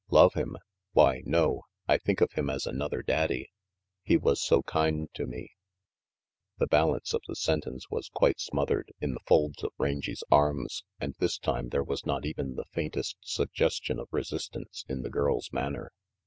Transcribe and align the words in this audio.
"Love 0.09 0.33
him? 0.33 0.57
Why 0.93 1.21
no! 1.27 1.61
I 1.87 1.99
think 1.99 2.21
of 2.21 2.31
him 2.31 2.49
as 2.49 2.65
another 2.65 3.03
daddy; 3.03 3.51
he 4.01 4.17
was 4.17 4.41
so 4.43 4.63
kind 4.63 5.07
to 5.13 5.27
me 5.27 5.51
The 6.57 6.65
balance 6.65 7.13
of 7.13 7.21
the 7.27 7.35
sentence 7.35 7.87
was 7.91 8.09
quite 8.09 8.39
smothered 8.39 8.91
in 8.99 9.13
the 9.13 9.19
folds 9.27 9.63
of 9.63 9.73
Rangy's 9.77 10.23
arms, 10.31 10.83
and 10.99 11.13
this 11.19 11.37
time 11.37 11.69
there 11.69 11.83
was 11.83 12.03
not 12.03 12.25
even 12.25 12.55
the 12.55 12.65
faintest 12.71 13.17
suggestion 13.21 13.99
of 13.99 14.07
resistance 14.11 14.83
in 14.89 15.03
the 15.03 15.11
girl's 15.11 15.53
manner. 15.53 15.91